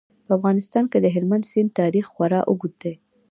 [0.25, 2.93] په افغانستان کې د هلمند سیند تاریخ خورا اوږد دی.